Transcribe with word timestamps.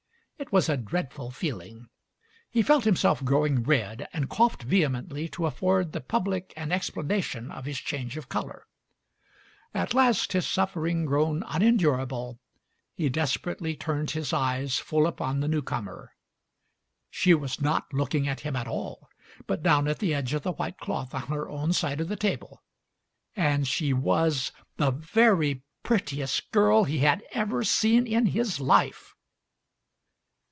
It 0.41 0.51
was 0.51 0.67
a 0.69 0.75
dreadful 0.75 1.29
feeling. 1.29 1.87
He 2.49 2.63
felt 2.63 2.83
himself 2.83 3.23
growing 3.23 3.61
red, 3.61 4.07
and 4.11 4.27
coughed 4.27 4.67
vehe 4.67 4.87
mently 4.89 5.31
to 5.33 5.45
afford 5.45 5.91
the 5.91 6.01
public 6.01 6.51
an 6.57 6.71
explanation 6.71 7.51
of 7.51 7.65
his 7.65 7.77
change 7.77 8.17
of 8.17 8.27
colour. 8.27 8.65
At 9.71 9.93
last, 9.93 10.33
his 10.33 10.47
suffering 10.47 11.05
grown 11.05 11.43
un 11.43 11.61
endurable, 11.61 12.39
he 12.95 13.07
desperately 13.07 13.75
turned 13.75 14.11
his 14.11 14.33
eyes 14.33 14.79
full 14.79 15.05
upon 15.05 15.41
the 15.41 15.47
newcomer. 15.47 16.11
She 17.11 17.35
was 17.35 17.61
not 17.61 17.93
looking 17.93 18.27
at 18.27 18.39
him 18.39 18.55
at 18.55 18.67
all, 18.67 19.09
but 19.45 19.61
down 19.61 19.87
at 19.87 19.99
the 19.99 20.11
edge 20.11 20.33
of 20.33 20.41
the 20.41 20.53
white 20.53 20.79
cloth 20.79 21.13
on 21.13 21.27
her 21.27 21.49
own 21.49 21.71
side 21.71 22.01
of 22.01 22.07
the 22.07 22.15
table; 22.15 22.63
and 23.35 23.67
she 23.67 23.93
was 23.93 24.51
the 24.77 24.89
very 24.89 25.61
prettiest 25.83 26.49
girl 26.49 26.85
he 26.85 26.97
had 26.97 27.23
ever 27.31 27.63
seen 27.63 28.07
in 28.07 28.25
his 28.25 28.59
life. 28.59 29.13